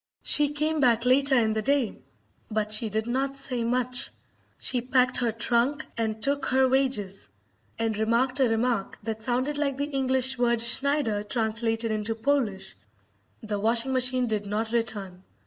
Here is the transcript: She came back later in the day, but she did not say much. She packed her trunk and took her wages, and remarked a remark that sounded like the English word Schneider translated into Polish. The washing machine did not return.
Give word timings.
She 0.23 0.49
came 0.49 0.79
back 0.79 1.05
later 1.05 1.35
in 1.35 1.53
the 1.53 1.61
day, 1.61 1.99
but 2.49 2.73
she 2.73 2.89
did 2.89 3.05
not 3.05 3.37
say 3.37 3.63
much. 3.63 4.09
She 4.57 4.81
packed 4.81 5.17
her 5.17 5.31
trunk 5.31 5.85
and 5.95 6.19
took 6.23 6.47
her 6.47 6.67
wages, 6.67 7.29
and 7.77 7.95
remarked 7.95 8.39
a 8.39 8.49
remark 8.49 8.97
that 9.03 9.21
sounded 9.21 9.59
like 9.59 9.77
the 9.77 9.85
English 9.91 10.39
word 10.39 10.59
Schneider 10.59 11.21
translated 11.21 11.91
into 11.91 12.15
Polish. 12.15 12.73
The 13.43 13.59
washing 13.59 13.93
machine 13.93 14.25
did 14.25 14.47
not 14.47 14.71
return. 14.71 15.21